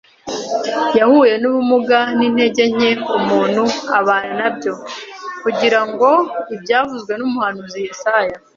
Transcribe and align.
Yahuye 0.99 1.33
n’ubumuga 1.37 1.99
n’intege 2.17 2.63
nke 2.75 2.91
umuntu 3.17 3.63
abana 3.99 4.29
na 4.39 4.49
byo. 4.55 4.73
“Kugira 5.43 5.79
ngo 5.89 6.09
ibyavuzwe 6.55 7.13
n’Umuhanuzi 7.17 7.79
Yesaya 7.87 8.35